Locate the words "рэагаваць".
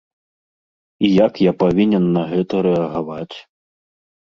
2.71-3.31